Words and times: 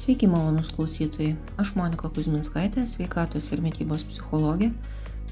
Sveiki, 0.00 0.24
malonus 0.26 0.70
klausytojai. 0.72 1.34
Aš 1.60 1.74
Monika 1.76 2.08
Kuzminskaitė, 2.08 2.86
sveikatos 2.88 3.50
ir 3.52 3.60
mytybos 3.60 4.00
psichologė 4.08 4.70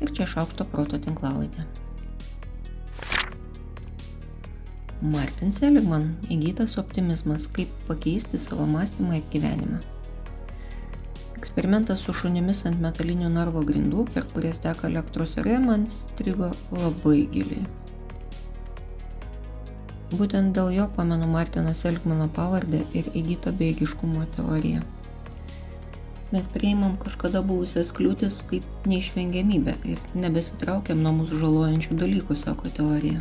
ir 0.04 0.12
čia 0.12 0.26
šaukšto 0.28 0.66
proto 0.68 1.00
tinklalaidė. 1.00 1.64
Martin 5.00 5.56
Seligman 5.56 6.10
įgytas 6.28 6.76
optimizmas, 6.84 7.48
kaip 7.48 7.72
pakeisti 7.88 8.36
savo 8.36 8.68
mąstymą 8.68 9.22
ir 9.22 9.24
gyvenimą. 9.32 9.80
Eksperimentas 11.40 12.04
su 12.04 12.12
šunimis 12.12 12.66
ant 12.68 12.84
metalinių 12.84 13.32
narvo 13.40 13.64
grindų, 13.64 14.04
per 14.12 14.28
kurias 14.34 14.60
teka 14.60 14.92
elektros 14.92 15.38
ore, 15.40 15.56
man 15.64 15.88
strigo 15.88 16.52
labai 16.76 17.22
giliai. 17.32 17.64
Būtent 20.08 20.54
dėl 20.56 20.70
jo 20.72 20.86
pamenu 20.96 21.26
Martino 21.28 21.74
Selkmano 21.76 22.30
pavardę 22.32 22.78
ir 22.96 23.10
įgyto 23.12 23.50
bėgiškumo 23.52 24.22
teoriją. 24.32 24.80
Mes 26.32 26.46
priimam 26.48 26.94
kažkada 27.02 27.42
buvusias 27.44 27.90
kliūtis 27.92 28.38
kaip 28.48 28.64
neišvengiamybę 28.88 29.74
ir 29.84 30.00
nebesitraukiam 30.16 31.02
nuo 31.04 31.12
mūsų 31.18 31.40
žalojančių 31.42 31.98
dalykų, 32.00 32.36
sako 32.40 32.72
teorija. 32.78 33.20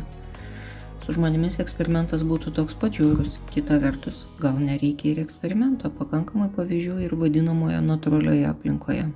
Su 1.04 1.16
žmonėmis 1.18 1.60
eksperimentas 1.60 2.24
būtų 2.24 2.54
toks 2.56 2.78
pačiūrus, 2.80 3.36
kita 3.52 3.76
vertus, 3.84 4.24
gal 4.40 4.56
nereikia 4.56 5.10
ir 5.12 5.20
eksperimento, 5.26 5.92
pakankamai 6.00 6.48
pavyzdžių 6.56 7.02
ir 7.04 7.16
vadinamoje 7.20 7.82
natūralioje 7.84 8.48
aplinkoje. 8.48 9.10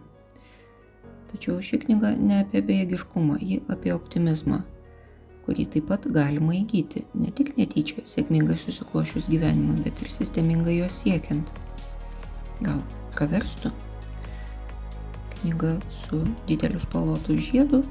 Tačiau 1.32 1.57
ši 1.65 1.80
knyga 1.87 2.12
ne 2.20 2.45
apie 2.45 2.60
bėgiškumą, 2.68 3.41
ji 3.41 3.62
apie 3.73 3.96
optimizmą 3.96 4.60
kurį 5.46 5.66
taip 5.74 5.88
pat 5.91 6.06
galima 6.14 6.55
įgyti, 6.55 7.05
ne 7.19 7.32
tik 7.34 7.56
netyčia 7.59 8.05
sėkmingai 8.06 8.59
susiklošius 8.60 9.27
gyvenimui, 9.30 9.80
bet 9.84 10.02
ir 10.05 10.12
sistemingai 10.15 10.78
jo 10.78 10.88
siekiant. 10.92 11.51
Gal 12.62 12.78
praverstų? 13.16 13.73
Knyga 15.40 15.74
su 15.90 16.23
dideliu 16.46 16.79
spalvotu 16.85 17.35
žiedu 17.35 17.82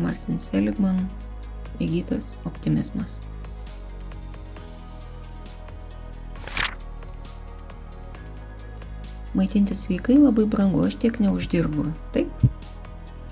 Martin 0.00 0.40
Seligman 0.40 1.04
įgytas 1.80 2.32
optimizmas. 2.48 3.20
Maitinti 9.36 9.76
sveikai 9.76 10.16
labai 10.16 10.46
brangu, 10.48 10.80
aš 10.88 10.96
tiek 11.02 11.18
neuždirbu. 11.20 11.90
Taip? 12.16 12.46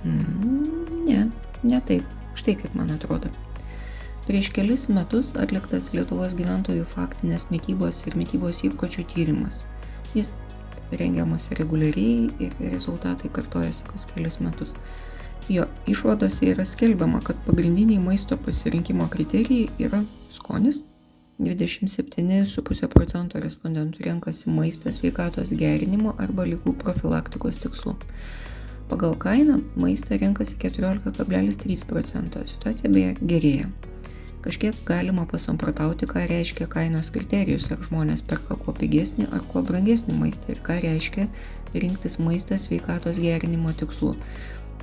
Mm, 0.05 1.07
ne, 1.09 1.23
ne 1.65 1.81
taip. 1.89 2.14
Štai 2.45 2.59
kaip 2.61 2.75
man 2.77 2.91
atrodo. 2.93 3.31
Prieš 4.27 4.51
kelis 4.53 4.83
metus 4.93 5.31
atliktas 5.41 5.87
Lietuvos 5.97 6.35
gyventojų 6.37 6.83
faktinės 6.91 7.47
mytybos 7.49 8.03
ir 8.05 8.19
mytybos 8.21 8.61
įpročių 8.69 9.05
tyrimas. 9.09 9.63
Jis 10.13 10.35
rengiamas 10.93 11.47
reguliariai 11.57 12.29
ir 12.45 12.53
rezultatai 12.75 13.31
kartojasi 13.33 13.89
kas 13.89 14.05
kelius 14.11 14.37
metus. 14.45 14.77
Jo 15.49 15.65
išvadose 15.89 16.51
yra 16.53 16.69
skelbiama, 16.69 17.23
kad 17.25 17.41
pagrindiniai 17.49 18.05
maisto 18.05 18.37
pasirinkimo 18.37 19.09
kriterijai 19.09 19.89
yra 19.89 20.05
skonis. 20.29 20.83
27,5 21.41 22.93
procento 22.93 23.41
respondentų 23.41 24.05
renkasi 24.05 24.53
maistą 24.53 24.93
sveikatos 24.93 25.57
gerinimo 25.57 26.13
arba 26.21 26.45
lygų 26.53 26.77
profilaktikos 26.85 27.65
tikslu. 27.65 27.97
Pagal 28.89 29.17
kainą 29.17 29.61
maistą 29.77 30.19
renkasi 30.21 30.57
14,3 30.61 31.85
procento. 31.89 32.45
Situacija 32.45 32.91
beje 32.93 33.15
gerėja. 33.21 33.69
Kažkiek 34.45 34.77
galima 34.85 35.25
pasamprotauti, 35.25 36.05
ką 36.05 36.27
reiškia 36.29 36.67
kainos 36.69 37.09
kriterijus, 37.15 37.71
ar 37.73 37.81
žmonės 37.87 38.21
perka 38.29 38.59
kuo 38.61 38.75
pigesnį 38.77 39.31
ar 39.33 39.41
kuo 39.49 39.63
brangesnį 39.65 40.19
maistą 40.19 40.53
ir 40.53 40.61
ką 40.67 40.77
reiškia 40.85 41.31
rinktis 41.73 42.19
maistą 42.21 42.59
sveikatos 42.61 43.23
gerinimo 43.25 43.73
tikslu. 43.73 44.13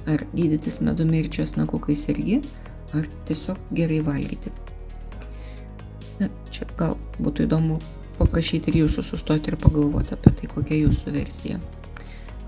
Ar 0.09 0.23
gydytis 0.33 0.79
medumi 0.81 1.22
ir 1.22 1.29
česnaku, 1.29 1.78
kai 1.84 1.94
sergi, 1.94 2.40
ar 2.97 3.06
tiesiog 3.29 3.61
gerai 3.78 4.00
valgyti. 4.07 4.50
Na, 6.17 6.31
čia 6.50 6.66
gal 6.79 6.97
būtų 7.22 7.45
įdomu 7.45 7.78
paprašyti 8.17 8.73
ir 8.73 8.81
jūsų 8.84 9.06
sustoti 9.11 9.53
ir 9.53 9.61
pagalvoti 9.61 10.17
apie 10.17 10.34
tai, 10.41 10.50
kokia 10.56 10.81
jūsų 10.88 11.13
versija. 11.19 11.61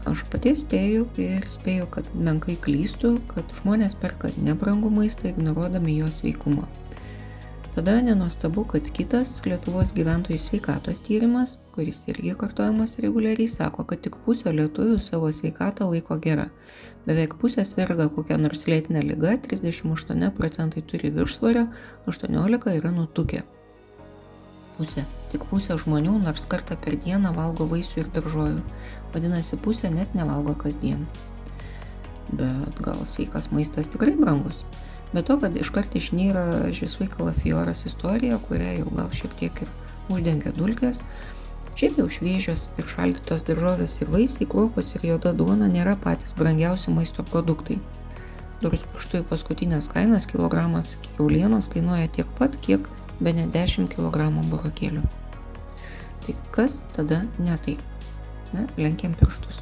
Aš 0.09 0.25
pati 0.27 0.51
spėju 0.59 1.05
ir 1.21 1.45
spėju, 1.47 1.87
kad 1.93 2.07
menkai 2.11 2.57
klystu, 2.59 3.15
kad 3.31 3.47
žmonės 3.61 3.95
perka 3.95 4.33
nebrangų 4.43 4.91
maistą 4.91 5.29
ignoruodami 5.29 5.95
jo 6.01 6.09
sveikumą. 6.11 6.67
Tada 7.73 7.95
nenuostabu, 8.05 8.65
kad 8.69 8.89
kitas 8.93 9.39
Lietuvos 9.47 9.95
gyventojų 9.97 10.37
sveikatos 10.43 10.99
tyrimas, 11.07 11.55
kuris 11.73 12.03
irgi 12.11 12.35
kartojamas 12.37 12.99
reguliariai, 13.01 13.47
sako, 13.49 13.87
kad 13.89 14.03
tik 14.03 14.19
pusė 14.27 14.53
lietuvių 14.53 14.99
savo 15.01 15.31
sveikatą 15.33 15.87
laiko 15.89 16.19
gera. 16.21 16.51
Beveik 17.07 17.39
pusė 17.41 17.65
serga 17.65 18.11
kokią 18.13 18.37
nors 18.43 18.67
lėtinę 18.69 19.01
lygą, 19.07 19.39
38 19.47 20.29
procentai 20.37 20.85
turi 20.85 21.15
viršsvorio, 21.17 21.65
18 22.11 22.77
yra 22.77 22.93
nutukę. 22.93 23.41
Pusė. 24.77 25.07
Tik 25.33 25.47
pusė 25.49 25.73
žmonių 25.81 26.19
nors 26.21 26.43
kartą 26.45 26.75
per 26.77 26.93
dieną 27.01 27.31
valgo 27.33 27.65
vaisių 27.65 28.03
ir 28.03 28.09
daržovių. 28.13 28.59
Vadinasi, 29.15 29.57
pusė 29.57 29.89
net 29.89 30.13
nevalgo 30.13 30.53
kasdien. 30.53 31.07
Bet 32.29 32.81
gal 32.85 33.01
sveikas 33.09 33.49
maistas 33.49 33.89
tikrai 33.89 34.13
brangus. 34.19 34.61
Be 35.13 35.23
to, 35.25 35.39
kad 35.41 35.57
iškart 35.57 35.95
išnyra 35.97 36.73
šis 36.73 36.99
vaikala 37.01 37.33
Fioras 37.37 37.81
istorija, 37.89 38.37
kurią 38.45 38.75
jau 38.79 38.93
gal 38.97 39.09
šiek 39.13 39.33
tiek 39.41 39.63
ir 39.65 39.73
uždengia 40.13 40.53
dulkės. 40.53 41.01
Šiaip 41.73 41.97
jau 41.97 42.05
šviežios 42.13 42.67
ir 42.77 42.89
šaldytos 42.89 43.45
daržovės 43.49 43.97
ir 44.01 44.13
vaisiai, 44.13 44.49
kruopos 44.49 44.93
ir 44.93 45.09
juoda 45.09 45.33
duona 45.33 45.69
nėra 45.69 45.95
patys 46.01 46.37
brangiausi 46.37 46.93
maisto 46.93 47.25
produktai. 47.25 47.79
Durus 48.61 48.85
pirštų 48.93 49.23
į 49.23 49.27
paskutinės 49.33 49.89
kainas 49.93 50.29
kilogramas 50.29 50.95
keulienos 51.09 51.73
kainuoja 51.73 52.13
tiek 52.13 52.29
pat, 52.37 52.61
kiek 52.61 52.85
be 53.17 53.33
ne 53.33 53.49
10 53.49 53.89
kg 53.93 54.29
burokėlių. 54.53 55.22
Tai 56.23 56.35
kas 56.55 56.83
tada 56.95 57.23
ne 57.39 57.57
taip? 57.65 57.81
Na, 58.53 58.67
lenkiam 58.77 59.15
pirštus. 59.19 59.59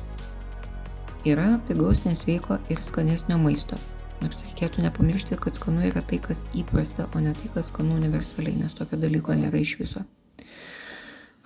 Yra 1.25 1.59
pigaus, 1.67 2.03
nesveiko 2.05 2.57
ir 2.69 2.81
skanesnio 2.83 3.37
maisto. 3.41 3.77
Nors 4.21 4.37
reikėtų 4.45 4.83
nepamiršti, 4.85 5.37
kad 5.41 5.57
skanu 5.57 5.87
yra 5.87 6.03
tai, 6.05 6.19
kas 6.21 6.43
įprasta, 6.57 7.07
o 7.15 7.21
ne 7.23 7.33
tai, 7.37 7.49
kas 7.55 7.71
skanu 7.71 7.95
universaliai, 7.97 8.59
nes 8.59 8.75
tokio 8.77 8.99
dalyko 9.01 9.33
nėra 9.37 9.61
iš 9.61 9.75
viso. 9.79 10.03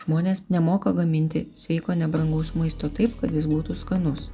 Žmonės 0.03 0.45
nemoka 0.51 0.91
gaminti 0.93 1.45
sveiko 1.57 1.95
nebrangaus 1.95 2.51
maisto 2.55 2.91
taip, 2.91 3.15
kad 3.21 3.31
jis 3.33 3.47
būtų 3.51 3.77
skanus. 3.79 4.29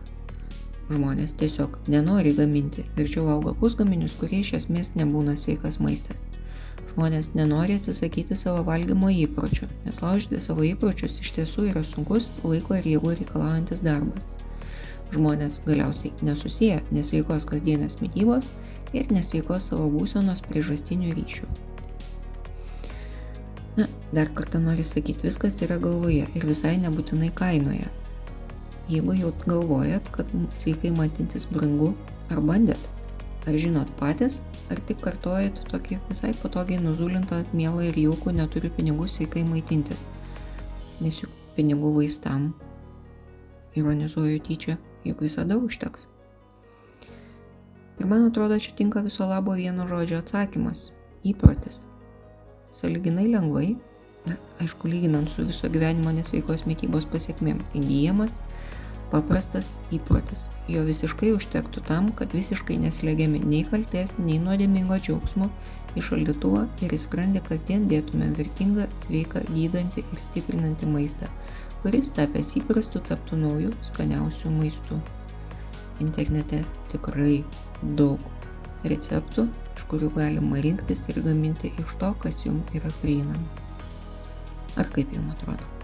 Žmonės 0.90 1.38
tiesiog 1.40 1.78
nenori 1.94 2.34
gaminti, 2.36 2.88
verčiau 2.98 3.28
valgo 3.30 3.53
pusgaminius, 3.58 4.18
kurie 4.19 4.42
iš 4.42 4.56
esmės 4.63 4.96
nebūna 4.98 5.38
sveikas 5.40 5.78
maistas. 5.80 6.25
Žmonės 6.92 7.31
nenori 7.38 7.78
atsisakyti 7.80 8.36
savo 8.36 8.66
valgymo 8.68 9.12
įpročių, 9.24 9.69
nes 9.86 10.02
laužyti 10.03 10.42
savo 10.44 10.66
įpročius 10.68 11.19
iš 11.24 11.31
tiesų 11.38 11.69
yra 11.72 11.84
sunkus 11.88 12.28
laiko 12.44 12.75
ir 12.75 12.90
jėgų 12.96 13.16
reikalaujantis 13.22 13.84
darbas. 13.86 14.28
Žmonės 15.16 15.62
galiausiai 15.66 16.12
nesusiję 16.24 16.81
nesveikos 16.92 17.47
kasdienės 17.47 17.97
mytybos 18.03 18.52
ir 18.96 19.12
nesveikos 19.12 19.72
savo 19.72 19.88
būsenos 19.94 20.44
priežastinių 20.47 21.16
ryšių. 21.16 21.50
Na, 23.80 23.88
dar 24.12 24.31
kartą 24.36 24.59
noriu 24.59 24.84
sakyti, 24.84 25.30
viskas 25.30 25.62
yra 25.63 25.78
galvoje 25.80 26.28
ir 26.36 26.48
visai 26.48 26.75
nebūtinai 26.84 27.31
kainoje. 27.36 27.88
Jeigu 28.92 29.16
jau 29.16 29.31
galvojat, 29.46 30.09
kad 30.12 30.31
sveikai 30.59 30.92
matintis 30.96 31.48
brangu, 31.48 31.94
ar 32.31 32.44
bandėt, 32.44 32.90
ar 33.47 33.57
žinot 33.57 33.90
patys, 34.00 34.40
ar 34.72 34.79
tik 34.88 35.02
kartojat 35.02 35.57
tokį 35.72 36.00
visai 36.09 36.31
patogiai 36.41 36.81
nuzulintą, 36.81 37.41
mielą 37.57 37.88
ir 37.90 37.97
jaukų 37.97 38.35
neturiu 38.38 38.72
pinigų 38.75 39.07
sveikai 39.09 39.44
maitintis. 39.47 40.06
Nes 41.02 41.18
juk 41.24 41.34
pinigų 41.57 41.95
vaistam, 41.98 42.51
ironizuoju 43.75 44.42
tyčia, 44.45 44.77
juk 45.07 45.24
visada 45.25 45.57
užteks. 45.57 46.07
Ir 48.01 48.10
man 48.10 48.27
atrodo, 48.30 48.57
čia 48.57 48.74
tinka 48.77 49.01
viso 49.06 49.25
labo 49.30 49.54
vieno 49.57 49.88
žodžio 49.89 50.21
atsakymas- 50.21 50.92
įprotis. 51.31 51.86
Saliginai 52.71 53.27
lengvai, 53.27 53.75
na, 54.25 54.38
aišku, 54.62 54.88
lyginant 54.88 55.30
su 55.30 55.45
viso 55.45 55.69
gyvenimo 55.69 56.13
nesveikos 56.13 56.65
mytybos 56.65 57.06
pasiekmėm, 57.06 57.60
įgyjamas 57.74 58.39
paprastas 59.12 59.74
įprotis. 59.94 60.48
Jo 60.72 60.84
visiškai 60.88 61.34
užtektų 61.36 61.84
tam, 61.88 62.10
kad 62.18 62.34
visiškai 62.36 62.80
neslėgiami 62.81 63.44
nei 63.44 63.62
kalties, 63.68 64.16
nei 64.19 64.40
nuodėmingo 64.42 64.98
džiaugsmo 65.02 65.50
į 66.00 66.04
šaldytuvą 66.08 66.66
ir 66.86 66.96
į 66.96 67.00
skrandį 67.06 67.44
kasdien 67.48 67.88
dėtume 67.92 68.31
vertingą, 68.38 68.88
sveiką, 69.04 69.44
gydantį 69.52 70.06
ir 70.06 70.22
stiprinantį 70.24 70.92
maistą, 70.94 71.31
kuris 71.81 72.12
tapęs 72.16 72.56
įprastu 72.62 73.02
taptų 73.08 73.42
naujų, 73.42 73.74
skaniausių 73.92 74.54
maistų. 74.60 75.02
Internete 76.02 76.63
tikrai 76.94 77.42
daug 78.00 78.22
receptų, 78.88 79.50
iš 79.75 79.86
kurių 79.92 80.13
galima 80.16 80.63
rinktis 80.63 81.06
ir 81.12 81.22
gaminti 81.25 81.74
iš 81.84 81.98
to, 82.02 82.16
kas 82.24 82.46
jums 82.48 82.74
yra 82.78 82.90
prieinama. 83.04 83.46
Ar 84.80 84.88
kaip 84.96 85.12
jums 85.13 85.36
atrodo? 85.36 85.81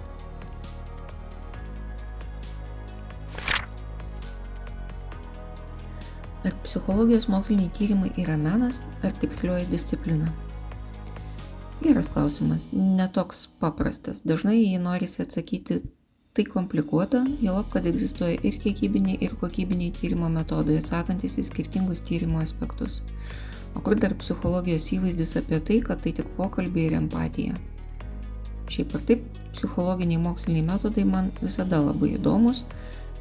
Ar 6.48 6.54
psichologijos 6.64 7.26
moksliniai 7.28 7.70
tyrimai 7.76 8.14
yra 8.24 8.38
menas 8.40 8.86
ar 9.04 9.12
tikslioji 9.20 9.66
disciplina? 9.68 10.30
Geras 11.82 12.08
klausimas, 12.14 12.70
netoks 12.72 13.42
paprastas. 13.60 14.22
Dažnai 14.24 14.56
jį 14.62 14.78
norisi 14.80 15.26
atsakyti 15.26 15.82
tai 16.38 16.46
komplikuota, 16.48 17.26
juolab, 17.44 17.68
kad 17.74 17.90
egzistuoja 17.92 18.40
ir 18.48 18.62
kiekybiniai, 18.64 19.18
ir 19.28 19.36
kokybiniai 19.42 19.92
tyrimo 20.00 20.30
metodai, 20.32 20.78
atsakantis 20.80 21.36
į 21.42 21.46
skirtingus 21.50 22.06
tyrimo 22.08 22.40
aspektus. 22.40 23.02
O 23.76 23.84
kur 23.84 24.00
dar 24.00 24.16
psichologijos 24.16 24.88
įvaizdis 24.96 25.36
apie 25.42 25.60
tai, 25.60 25.82
kad 25.84 26.00
tai 26.06 26.16
tik 26.16 26.32
pokalbiai 26.40 26.88
ir 26.88 27.00
empatija. 27.02 27.60
Šiaip 28.72 28.96
ar 28.96 29.04
taip, 29.12 29.28
psichologiniai 29.52 30.24
moksliniai 30.24 30.64
metodai 30.72 31.04
man 31.12 31.34
visada 31.44 31.84
labai 31.84 32.16
įdomus, 32.16 32.64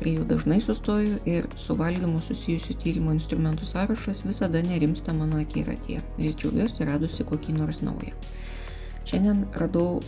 prie 0.00 0.16
jų 0.16 0.26
dažnai 0.28 0.58
sustoju 0.64 1.18
ir 1.28 1.48
su 1.60 1.76
valgymu 1.78 2.20
susijusių 2.24 2.76
tyrimo 2.82 3.14
instrumentų 3.16 3.68
sąrašas 3.68 4.24
visada 4.26 4.62
nerimsta 4.64 5.14
mano 5.16 5.40
akiratyje. 5.42 6.02
Vis 6.18 6.36
džiaugiuosi 6.36 6.86
radusi 6.88 7.26
kokį 7.26 7.56
nors 7.58 7.82
naują. 7.86 8.14
Šiandien 9.06 9.44
radau 9.54 10.00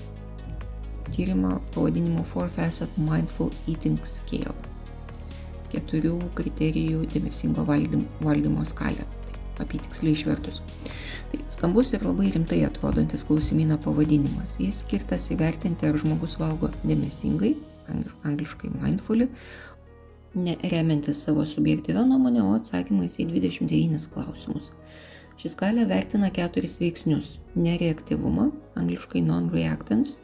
tyrimą 1.17 1.61
pavadinimu 1.75 2.25
Four 2.25 2.49
Facet 2.49 2.99
Mindful 2.99 3.52
Eating 3.69 4.00
Scale. 4.05 4.56
Keturių 5.73 6.17
kriterijų 6.37 7.05
dėmesingo 7.12 7.64
valdymo, 7.69 8.05
valdymo 8.25 8.64
skalė. 8.69 9.05
Taip, 9.29 9.62
apytiksliai 9.67 10.17
išvertus. 10.17 10.62
Tai 11.29 11.40
skambus 11.52 11.93
ir 11.93 12.05
labai 12.08 12.31
rimtai 12.32 12.62
atrodantis 12.64 13.26
klausimino 13.29 13.76
pavadinimas. 13.85 14.56
Jis 14.61 14.82
skirtas 14.85 15.29
įvertinti, 15.35 15.88
ar 15.88 15.99
žmogus 16.00 16.38
valgo 16.40 16.70
dėmesingai, 16.85 17.52
angliškai 18.29 18.73
mindfully, 18.73 19.29
neremiantis 20.34 21.22
savo 21.25 21.46
subjektyvę 21.46 22.04
nuomonę, 22.06 22.42
o 22.44 22.54
atsakymais 22.58 23.19
į 23.19 23.28
29 23.30 24.08
klausimus. 24.12 24.72
Ši 25.38 25.52
skalė 25.54 25.84
vertina 25.86 26.32
keturis 26.34 26.78
veiksnius- 26.80 27.36
nereaktyvumą, 27.66 28.50
angliškai 28.76 29.22
non-reactance, 29.22 30.16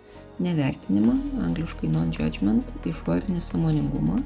nevertinimą, 0.43 1.15
angliškai 1.47 1.89
non-judgment, 1.89 2.73
išorinį 2.85 3.41
samoningumą, 3.41 4.23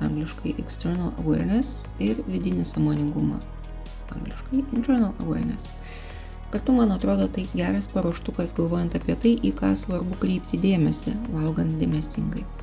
angliškai 0.00 0.54
external 0.58 1.12
awareness 1.18 1.90
ir 1.98 2.22
vidinį 2.30 2.64
samoningumą, 2.64 3.40
angliškai 4.14 4.64
internal 4.72 5.12
awareness. 5.18 5.68
Kartu, 6.50 6.72
man 6.72 6.90
atrodo, 6.90 7.28
tai 7.28 7.46
geras 7.54 7.86
paruoštukas 7.86 8.54
galvojant 8.54 8.94
apie 8.98 9.14
tai, 9.14 9.36
į 9.42 9.52
ką 9.54 9.74
svarbu 9.78 10.18
kreipti 10.22 10.58
dėmesį, 10.58 11.14
valgant 11.34 11.78
dėmesingai. 11.78 12.59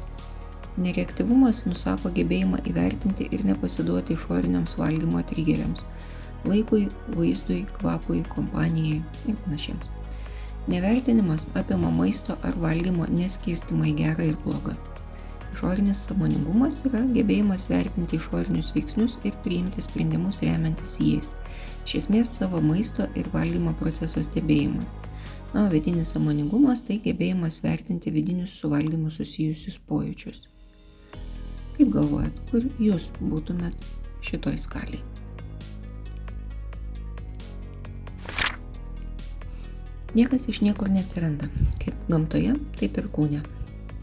Nereaktyvumas 0.77 1.63
nusako 1.65 2.11
gebėjimą 2.13 2.59
įvertinti 2.69 3.25
ir 3.33 3.45
nepasiduoti 3.47 4.13
išoriniams 4.13 4.77
valgymo 4.77 5.23
trigeriams 5.25 5.85
laikui, 6.45 6.87
vaizdui, 7.15 7.65
kvapui, 7.77 8.23
kompanijai 8.35 9.01
ir 9.27 9.35
panašiems. 9.45 9.89
Nevertinimas 10.67 11.47
apima 11.55 11.89
maisto 11.91 12.35
ar 12.43 12.57
valgymo 12.59 13.07
neskirstimą 13.09 13.87
į 13.91 13.95
gerą 14.01 14.29
ir 14.31 14.37
blogą. 14.43 14.75
Išorinis 15.55 16.03
samoningumas 16.09 16.81
yra 16.85 17.01
gebėjimas 17.15 17.69
vertinti 17.71 18.19
išorinius 18.19 18.73
veiksnius 18.75 19.15
ir 19.25 19.37
priimti 19.45 19.81
sprendimus 19.81 20.43
remiantis 20.43 20.97
jais. 21.01 21.31
Iš 21.87 21.95
esmės 22.03 22.33
savo 22.41 22.61
maisto 22.61 23.07
ir 23.15 23.31
valgymo 23.33 23.73
proceso 23.79 24.21
stebėjimas. 24.21 24.99
Na, 25.53 25.63
o 25.63 25.71
vidinis 25.71 26.11
samoningumas 26.13 26.83
tai 26.85 26.99
gebėjimas 27.01 27.63
vertinti 27.63 28.11
vidinius 28.11 28.59
su 28.59 28.69
valgymu 28.69 29.09
susijusius 29.09 29.79
pojūčius. 29.87 30.45
Kaip 31.77 31.91
galvojat, 31.93 32.39
kur 32.49 32.63
jūs 32.81 33.11
būtumėt 33.21 33.75
šitoj 34.25 34.55
skaliai? 34.57 35.03
Niekas 40.17 40.47
iš 40.49 40.63
niekur 40.65 40.89
neatsiranda, 40.89 41.45
kaip 41.77 41.93
gamtoje, 42.09 42.55
taip 42.79 42.97
ir 42.97 43.11
kūne. 43.13 43.43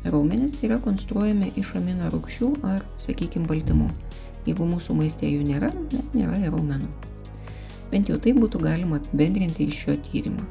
Raumenis 0.07 0.61
yra 0.63 0.79
konstruojami 0.85 1.51
iš 1.59 1.73
amino 1.81 2.13
rūgščių 2.13 2.53
ar, 2.71 2.87
sakykime, 3.03 3.49
baltymų. 3.51 3.91
Jeigu 4.47 4.71
mūsų 4.71 4.95
maiste 5.01 5.27
jų 5.27 5.43
nėra, 5.49 5.73
net 5.91 6.15
nėra 6.15 6.39
ir 6.45 6.55
raumenų. 6.55 6.93
Bent 7.91 8.13
jau 8.13 8.21
tai 8.23 8.37
būtų 8.39 8.63
galima 8.63 9.03
apibendrinti 9.03 9.67
iš 9.67 9.83
šio 9.83 9.99
tyrimo. 10.07 10.47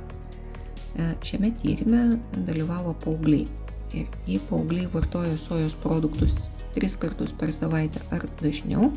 E, 0.98 1.14
šiame 1.24 1.56
tyrime 1.64 2.06
dalyvavo 2.36 2.98
paaugliai. 3.06 3.48
Ir 3.94 4.08
jei 4.26 4.40
paaugliai 4.50 4.90
vartojo 4.94 5.38
sojos 5.38 5.76
produktus 5.84 6.50
tris 6.74 6.96
kartus 6.98 7.34
per 7.38 7.52
savaitę 7.54 8.02
ar 8.16 8.26
dažniau, 8.42 8.90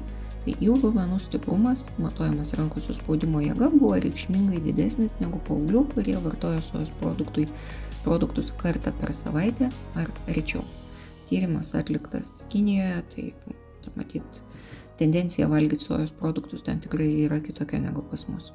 tai 0.45 0.55
jų 0.63 0.79
raumenų 0.81 1.19
stiprumas, 1.21 1.87
matuojamas 2.01 2.55
rankų 2.57 2.81
suspaudimo 2.87 3.43
jėga, 3.45 3.69
buvo 3.75 3.97
reikšmingai 4.01 4.63
didesnis 4.65 5.17
negu 5.21 5.41
paauglių, 5.49 5.85
kurie 5.93 6.17
vartojo 6.25 6.63
sojos 6.65 6.93
produktus 8.05 8.53
kartą 8.63 8.95
per 9.01 9.13
savaitę 9.17 9.71
ar 9.99 10.11
rečiau. 10.31 10.65
Tyrimas 11.27 11.75
atliktas 11.75 12.47
Kinijoje, 12.53 13.03
tai 13.13 13.95
matyt, 13.99 14.43
tendencija 14.99 15.49
valgyti 15.51 15.85
sojos 15.85 16.13
produktus 16.15 16.63
ten 16.63 16.81
tikrai 16.81 17.11
yra 17.27 17.41
kitokia 17.43 17.83
negu 17.83 18.05
pas 18.07 18.29
mus. 18.31 18.53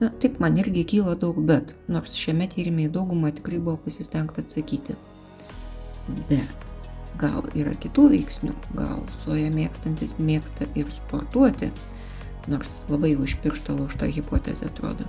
Na, 0.00 0.08
taip, 0.22 0.38
man 0.40 0.56
irgi 0.58 0.84
kyla 0.94 1.16
daug 1.18 1.38
bet, 1.46 1.74
nors 1.90 2.14
šiame 2.18 2.46
tyrimė 2.50 2.86
į 2.88 2.92
daugumą 2.94 3.32
tikrai 3.34 3.58
buvo 3.58 3.76
pasistengta 3.84 4.44
atsakyti. 4.44 4.94
Bet 6.28 6.62
Gal 7.20 7.44
yra 7.54 7.74
kitų 7.76 8.06
veiksnių, 8.14 8.54
gal 8.76 9.02
soja 9.22 9.50
mėgstantis 9.52 10.16
mėgsta 10.18 10.66
ir 10.78 10.88
sportuoti, 10.94 11.68
nors 12.48 12.80
labai 12.88 13.12
už 13.20 13.36
pirštą 13.44 13.76
laužta 13.76 14.08
hipotezė 14.08 14.70
atrodo. 14.70 15.06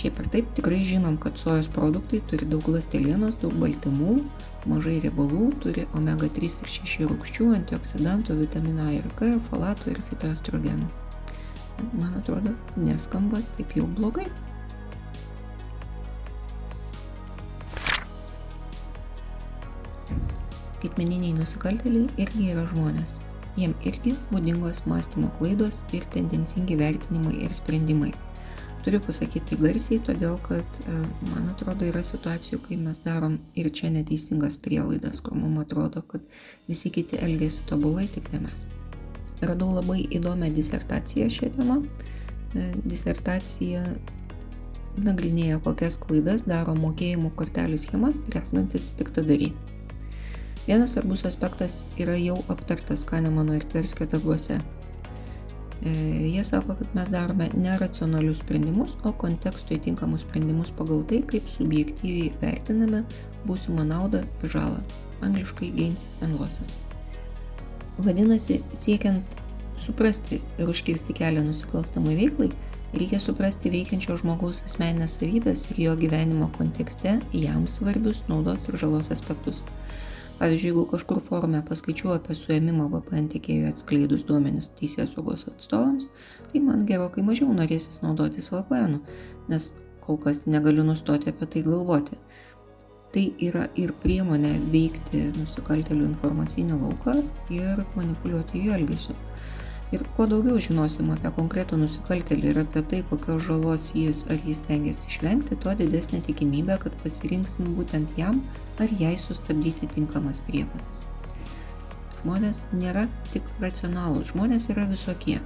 Šiaip 0.00 0.18
ar 0.22 0.30
taip 0.32 0.48
tikrai 0.56 0.80
žinom, 0.86 1.18
kad 1.20 1.36
sojos 1.36 1.68
produktai 1.68 2.22
turi 2.30 2.48
daug 2.48 2.64
lastelienos, 2.72 3.36
daug 3.42 3.52
baltymų, 3.60 4.16
mažai 4.70 4.96
riebalų, 5.04 5.50
turi 5.60 5.84
omega-3 5.98 6.48
ir 6.48 6.72
6 6.74 7.08
rūgščių, 7.10 7.50
antioksidantų, 7.58 8.38
vitaminą 8.40 8.88
A 8.88 8.94
ir 8.96 9.10
K, 9.20 9.34
folatų 9.50 9.92
ir 9.92 10.00
fitoestrogenų. 10.08 10.88
Man 11.92 12.16
atrodo, 12.16 12.56
neskamba 12.80 13.44
taip 13.58 13.76
jau 13.76 13.84
blogai. 13.98 14.30
Skaitmeniniai 20.80 21.34
nusikaltėliai 21.36 22.08
irgi 22.24 22.46
yra 22.54 22.62
žmonės. 22.70 23.18
Jiem 23.60 23.74
irgi 23.84 24.14
būdingos 24.30 24.78
mąstymo 24.88 25.28
klaidos 25.36 25.82
ir 25.92 26.06
tendencingi 26.14 26.78
vertinimai 26.80 27.34
ir 27.44 27.52
sprendimai. 27.52 28.14
Turiu 28.80 28.96
pasakyti 29.04 29.58
garsiai, 29.60 29.98
todėl 30.00 30.38
kad, 30.46 30.78
e, 30.88 30.94
man 31.34 31.50
atrodo, 31.52 31.84
yra 31.84 32.00
situacijų, 32.00 32.62
kai 32.64 32.78
mes 32.80 33.02
darom 33.04 33.36
ir 33.52 33.68
čia 33.76 33.90
neteisingas 33.92 34.56
prielaidas, 34.56 35.20
kur 35.20 35.36
mums 35.36 35.66
atrodo, 35.66 36.00
kad 36.00 36.24
visi 36.68 36.88
kiti 36.88 37.20
elgesi 37.20 37.66
tobulai, 37.68 38.06
tik 38.08 38.32
ne 38.32 38.40
mes. 38.46 38.64
Radau 39.44 39.68
labai 39.74 40.06
įdomią 40.08 40.48
disertaciją 40.56 41.28
šią 41.28 41.50
temą. 41.58 41.76
E, 42.56 42.70
disertacija 42.88 43.84
nagrinėja, 44.96 45.60
kokias 45.60 46.00
klaidas 46.00 46.48
daro 46.48 46.72
mokėjimų 46.72 47.34
kortelių 47.36 47.76
schemas 47.84 48.24
rezgantis 48.32 48.88
piktadariai. 48.96 49.52
Vienas 50.66 50.92
svarbus 50.92 51.24
aspektas 51.24 51.84
yra 51.98 52.18
jau 52.20 52.36
aptartas 52.52 53.04
Kanemano 53.08 53.54
ir 53.56 53.64
Tverskio 53.64 54.06
darbuose. 54.06 54.58
E, 55.80 55.90
jie 56.28 56.44
sako, 56.44 56.74
kad 56.76 56.94
mes 56.94 57.08
darome 57.08 57.48
neracionalius 57.56 58.42
sprendimus, 58.42 58.98
o 59.04 59.12
kontekstui 59.12 59.78
tinkamus 59.80 60.20
sprendimus 60.20 60.70
pagal 60.76 61.00
tai, 61.08 61.22
kaip 61.24 61.48
subjektyviai 61.48 62.34
vertiname 62.42 63.00
būsimą 63.48 63.86
naudą 63.88 64.20
ir 64.42 64.52
žalą. 64.52 64.82
Angliškai 65.24 65.70
gains 65.76 66.10
and 66.20 66.36
losses. 66.36 66.74
Vadinasi, 68.00 68.60
siekiant 68.76 69.40
suprasti 69.80 70.42
ir 70.60 70.68
užkirsti 70.68 71.16
kelią 71.16 71.46
nusikalstamai 71.48 72.16
veiklai, 72.18 72.50
reikia 72.92 73.20
suprasti 73.22 73.72
veikiančio 73.72 74.18
žmogaus 74.20 74.60
asmeninės 74.68 75.16
savybės 75.16 75.66
ir 75.72 75.80
jo 75.86 75.96
gyvenimo 76.00 76.50
kontekste 76.58 77.18
jam 77.32 77.64
svarbius 77.68 78.22
naudos 78.28 78.68
ir 78.68 78.76
žalos 78.80 79.12
aspektus. 79.14 79.64
Pavyzdžiui, 80.40 80.70
jeigu 80.70 80.86
kažkur 80.88 81.18
forume 81.20 81.58
paskaičiu 81.68 82.14
apie 82.14 82.32
suėmimą 82.32 82.86
VPN 82.94 83.26
tiekėjų 83.34 83.68
atskleidus 83.74 84.22
duomenis 84.24 84.70
teisės 84.78 85.10
saugos 85.12 85.44
atstovams, 85.50 86.06
tai 86.48 86.62
man 86.64 86.86
gerokai 86.88 87.20
mažiau 87.26 87.52
norėsis 87.52 88.00
naudotis 88.00 88.48
VPN, 88.54 89.02
nes 89.52 89.66
kol 90.00 90.16
kas 90.22 90.46
negaliu 90.48 90.86
nustoti 90.88 91.28
apie 91.28 91.50
tai 91.52 91.64
galvoti. 91.66 92.16
Tai 93.12 93.26
yra 93.42 93.66
ir 93.82 93.92
priemonė 94.00 94.54
veikti 94.72 95.26
nusikaltelių 95.34 96.08
informacinį 96.08 96.78
lauką 96.86 97.18
ir 97.52 97.84
manipuliuoti 97.98 98.64
jų 98.64 98.78
elgesiu. 98.78 99.18
Ir 99.90 100.04
kuo 100.14 100.22
daugiau 100.30 100.60
žinosim 100.62 101.08
apie 101.10 101.32
konkretų 101.34 101.74
nusikaltelį 101.80 102.52
ir 102.52 102.58
apie 102.62 102.82
tai, 102.92 102.98
kokios 103.10 103.42
žalos 103.42 103.88
jis 103.98 104.20
ar 104.30 104.38
jis 104.46 104.60
tengiasi 104.68 105.08
išvengti, 105.10 105.56
tuo 105.64 105.72
didesnė 105.74 106.20
tikimybė, 106.28 106.76
kad 106.84 106.94
pasirinksim 107.02 107.72
būtent 107.74 108.12
jam 108.18 108.38
ar 108.78 108.92
jai 109.00 109.16
sustabdyti 109.18 109.88
tinkamas 109.90 110.38
priemonės. 110.46 111.08
Žmonės 112.20 112.60
nėra 112.76 113.08
tik 113.32 113.48
racionalūs, 113.64 114.30
žmonės 114.30 114.68
yra 114.70 114.84
visokie. 114.86 115.40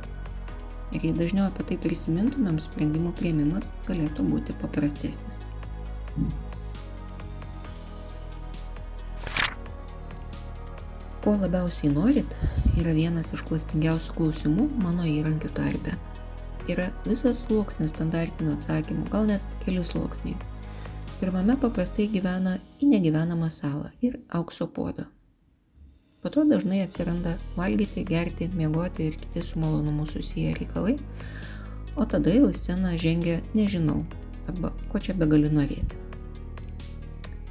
Ir 0.93 1.09
jei 1.09 1.15
dažniau 1.17 1.47
apie 1.49 1.65
tai 1.71 1.81
prisimintumėm, 1.81 2.61
sprendimų 2.61 3.15
prieimimas 3.17 3.73
galėtų 3.89 4.29
būti 4.29 4.59
paprastesnis. 4.61 5.41
Ko 11.25 11.39
labiausiai 11.41 11.95
norit 11.97 12.37
yra 12.81 12.95
vienas 12.97 13.33
iš 13.35 13.45
klastingiausių 13.49 14.17
klausimų 14.17 14.67
mano 14.83 15.07
įrankių 15.07 15.51
tarpe. 15.55 15.95
Yra 16.71 16.89
visas 17.05 17.43
sluoksnis 17.45 17.93
standartinių 17.93 18.55
atsakymų, 18.57 19.07
gal 19.13 19.29
net 19.29 19.57
keli 19.65 19.85
sluoksniai. 19.85 20.37
Pirmame 21.21 21.57
paprastai 21.61 22.09
gyvena 22.11 22.57
į 22.83 22.89
negyvenamą 22.91 23.51
salą 23.53 23.93
ir 24.03 24.19
aukso 24.35 24.67
podą. 24.67 25.07
Po 26.25 26.33
to 26.33 26.43
dažnai 26.49 26.81
atsiranda 26.83 27.37
valgyti, 27.55 28.03
gerti, 28.09 28.49
miegoti 28.57 29.11
ir 29.11 29.19
kiti 29.21 29.43
su 29.45 29.61
malonumu 29.61 30.07
susiję 30.09 30.55
reikalai, 30.59 30.97
o 31.97 32.07
tada 32.09 32.33
jau 32.33 32.49
į 32.49 32.57
sceną 32.59 32.95
žengia 32.99 33.43
nežinau 33.55 34.01
arba 34.49 34.73
ko 34.91 34.99
čia 34.99 35.15
be 35.15 35.29
gali 35.29 35.53
norėti. 35.53 36.01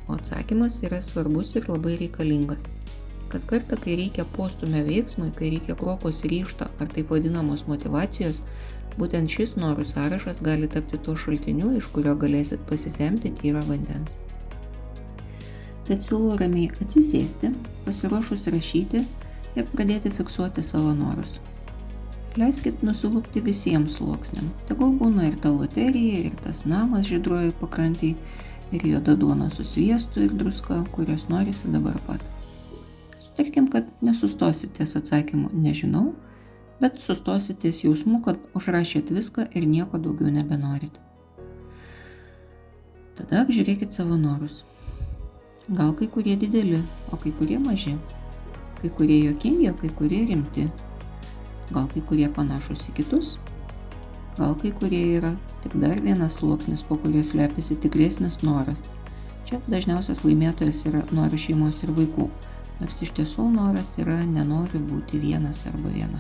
O 0.10 0.18
atsakymas 0.18 0.82
yra 0.84 1.00
svarbus 1.06 1.56
ir 1.56 1.70
labai 1.70 1.96
reikalingas. 2.02 2.66
Kas 3.34 3.48
kartą, 3.50 3.80
kai 3.82 3.96
reikia 3.98 4.28
postumio 4.30 4.84
veiksmui, 4.86 5.32
kai 5.34 5.48
reikia 5.56 5.74
kropos 5.78 6.20
ryšto 6.30 6.68
ar 6.78 6.90
taip 6.94 7.10
vadinamos 7.10 7.64
motivacijos, 7.66 8.44
būtent 9.00 9.32
šis 9.34 9.56
norų 9.58 9.88
sąrašas 9.90 10.42
gali 10.46 10.70
tapti 10.70 11.00
tuo 11.02 11.16
šaltiniu, 11.18 11.72
iš 11.80 11.88
kurio 11.96 12.14
galėsit 12.14 12.62
pasisemti 12.70 13.32
tyro 13.40 13.64
vandens. 13.66 14.14
Tad 15.88 16.06
siūlau 16.06 16.38
ramiai 16.40 16.70
atsisėsti, 16.86 17.50
pasiruošus 17.88 18.46
rašyti 18.54 19.02
ir 19.58 19.66
pradėti 19.74 20.14
fiksuoti 20.14 20.62
savo 20.64 20.94
norus. 21.00 21.40
Leiskit 22.38 22.86
nusilūpti 22.86 23.42
visiems 23.46 23.98
sluoksniam. 23.98 24.54
Tegul 24.70 24.94
būna 25.02 25.26
ir 25.32 25.42
ta 25.42 25.50
loterija, 25.54 26.22
ir 26.30 26.38
tas 26.46 26.64
namas 26.70 27.10
žydruoju 27.10 27.58
pakrantai, 27.60 28.14
ir 28.74 28.88
juoda 28.94 29.18
duona 29.18 29.50
su 29.50 29.66
sviestu 29.66 30.22
ir 30.22 30.38
druska, 30.38 30.84
kurios 30.94 31.28
norisi 31.34 31.74
dabar 31.74 31.98
pat. 32.06 32.22
Sutarkim, 33.34 33.68
kad 33.72 33.84
nesustosit 34.02 34.76
ties 34.78 34.96
atsakymu 34.96 35.50
nežinau, 35.54 36.12
bet 36.82 37.00
sustosit 37.02 37.58
ties 37.64 37.80
jausmu, 37.82 38.20
kad 38.22 38.38
užrašėt 38.54 39.10
viską 39.10 39.48
ir 39.58 39.66
nieko 39.66 39.98
daugiau 39.98 40.30
nebenorit. 40.30 41.00
Tada 43.18 43.42
apžiūrėkit 43.42 43.90
savo 43.90 44.20
norus. 44.22 44.62
Gal 45.66 45.96
kai 45.98 46.12
kurie 46.14 46.36
dideli, 46.38 46.84
o 47.10 47.18
kai 47.18 47.34
kurie 47.34 47.58
maži. 47.58 47.96
Kai 48.84 48.94
kurie 48.94 49.18
jokingi, 49.24 49.72
o 49.72 49.74
kai 49.82 49.90
kurie 49.90 50.22
rimti. 50.30 50.68
Gal 51.74 51.90
kai 51.90 52.06
kurie 52.06 52.30
panašus 52.38 52.86
į 52.94 52.96
kitus. 53.02 53.36
Gal 54.38 54.54
kai 54.62 54.76
kurie 54.78 55.04
yra 55.18 55.34
tik 55.66 55.82
dar 55.82 55.98
vienas 56.06 56.38
sluoksnis, 56.38 56.86
po 56.86 57.02
kuriuo 57.02 57.26
slepiasi 57.26 57.82
tikresnis 57.82 58.44
noras. 58.46 58.92
Čia 59.50 59.58
dažniausias 59.66 60.22
laimėtojas 60.22 60.86
yra 60.86 61.02
noriu 61.10 61.42
šeimos 61.42 61.82
ir 61.82 61.98
vaikų, 61.98 62.30
nors 62.84 63.02
iš 63.02 63.14
tiesų 63.18 63.48
noras 63.56 63.96
yra 63.98 64.20
nenori 64.28 64.82
būti 64.84 65.22
vienas 65.24 65.64
arba 65.72 65.90
viena. 65.96 66.20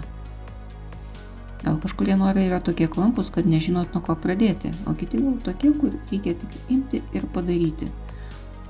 Gal 1.63 1.77
kažkurie 1.83 2.15
norai 2.19 2.47
yra 2.49 2.59
tokie 2.63 2.87
klampus, 2.91 3.29
kad 3.31 3.45
nežinot 3.47 3.93
nuo 3.95 4.01
ko 4.03 4.15
pradėti, 4.19 4.73
o 4.87 4.95
kiti 4.95 5.19
gal 5.21 5.35
tokie, 5.43 5.75
kur 5.79 5.93
reikia 6.11 6.33
tik 6.39 6.57
imti 6.71 7.03
ir 7.15 7.27
padaryti 7.35 7.91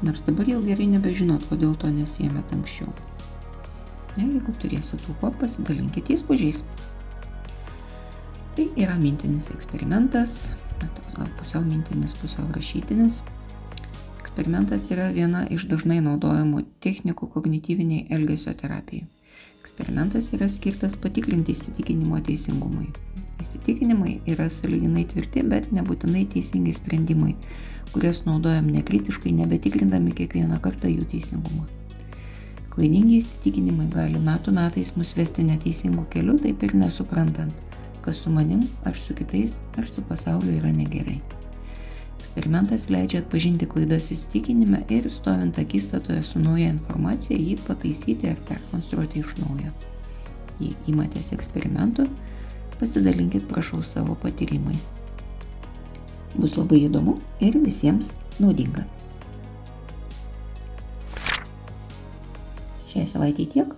nors 0.03 0.21
dabar 0.21 0.47
jau 0.47 0.59
gerai 0.63 0.87
nebežinot, 0.91 1.45
kodėl 1.47 1.75
to 1.79 1.89
nesijėmėt 1.93 2.51
anksčiau. 2.55 2.89
Ne, 4.17 4.25
jeigu 4.27 4.53
turėsit 4.61 5.01
tų 5.05 5.15
ko, 5.21 5.31
pasidalinkit 5.39 6.11
įspūdžiais. 6.13 6.61
Tai 8.53 8.65
yra 8.77 8.97
mintinis 8.99 9.49
eksperimentas, 9.55 10.53
na, 10.81 10.89
toks 10.97 11.15
gal 11.17 11.31
pusiau 11.39 11.63
mintinis, 11.65 12.13
pusiau 12.19 12.45
rašytinis. 12.53 13.21
Eksperimentas 14.33 14.87
yra 14.89 15.11
viena 15.13 15.43
iš 15.53 15.67
dažnai 15.69 15.99
naudojamų 16.01 16.63
technikų 16.81 17.27
kognityviniai 17.35 18.07
elgesio 18.15 18.49
terapijai. 18.57 19.03
Eksperimentas 19.61 20.31
yra 20.33 20.47
skirtas 20.49 20.95
patikrinti 20.97 21.53
įsitikinimo 21.53 22.17
teisingumui. 22.25 22.87
Įsitikinimai 23.43 24.15
yra 24.33 24.47
saliginai 24.49 25.03
tvirti, 25.11 25.43
bet 25.45 25.69
nebūtinai 25.69 26.23
teisingi 26.33 26.73
sprendimai, 26.73 27.35
kuriuos 27.91 28.23
naudojam 28.25 28.73
nekritiškai, 28.73 29.35
nebetikrindami 29.43 30.15
kiekvieną 30.17 30.57
kartą 30.65 30.89
jų 30.89 31.05
teisingumą. 31.13 31.67
Klaidingi 32.73 33.19
įsitikinimai 33.19 33.85
gali 33.93 34.17
metų 34.17 34.55
metais 34.57 34.95
mus 34.97 35.13
vesti 35.13 35.45
neteisingų 35.45 36.07
kelių, 36.17 36.39
taip 36.47 36.65
ir 36.65 36.73
nesuprantant, 36.81 37.77
kas 38.01 38.25
su 38.25 38.33
manim, 38.33 38.65
ar 38.81 38.97
su 38.97 39.13
kitais, 39.13 39.59
ar 39.77 39.85
su 39.85 40.01
pasauliu 40.09 40.57
yra 40.57 40.73
negerai. 40.73 41.21
Eksperimentas 42.33 42.87
leidžia 42.89 43.19
atpažinti 43.21 43.67
klaidas 43.69 44.07
įsitikinime 44.09 44.79
ir 44.89 45.05
stovint 45.13 45.59
akistatoje 45.61 46.23
su 46.25 46.39
nauja 46.41 46.71
informacija 46.73 47.37
jį 47.37 47.59
pataisyti 47.67 48.31
ar 48.31 48.39
perkonstruoti 48.47 49.21
iš 49.21 49.35
naujo. 49.37 49.69
Jei 50.57 50.71
įmatės 50.89 51.29
eksperimentų, 51.37 52.07
pasidalinkit 52.79 53.45
prašau 53.51 53.83
savo 53.85 54.17
patyrimais. 54.25 54.89
Bus 56.33 56.57
labai 56.57 56.81
įdomu 56.87 57.19
ir 57.37 57.59
visiems 57.61 58.15
naudinga. 58.41 58.87
Šiai 62.89 63.05
savaitėjai 63.13 63.51
tiek. 63.53 63.77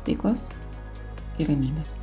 ópticos 0.00 0.48
y 1.36 1.44
venidas. 1.44 1.98